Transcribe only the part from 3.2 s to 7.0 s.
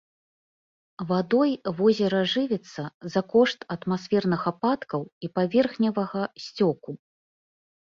кошт атмасферных ападкаў і паверхневага сцёку.